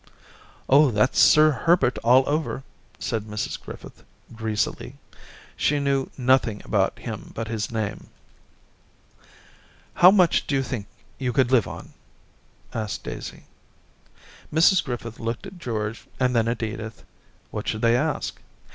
[0.25, 2.63] *' Oh, that's Sir Herbert all over,'
[2.97, 4.01] said Mrs Griffith,
[4.33, 4.95] greasily—
[5.55, 8.07] she knew nothing about him but his name!'
[10.01, 10.87] How much do you think
[11.19, 11.93] you could live on?
[12.33, 13.43] * asked Daisy.
[14.51, 17.03] Mrs Griffith looked at George and then at Edith.
[17.51, 18.39] What should they ask